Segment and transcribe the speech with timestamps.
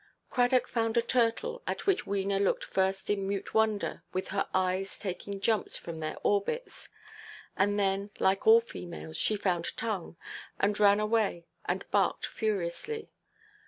[0.31, 4.97] Cradock found a turtle, at which Wena looked first in mute wonder, with her eyes
[4.97, 6.89] taking jumps from their orbits,
[7.55, 10.17] and then, like all females, she found tongue,
[10.59, 13.11] and ran away, and barked furiously.